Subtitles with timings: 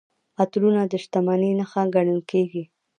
[0.41, 2.63] عطرونه د شتمنۍ نښه ګڼل کیږي.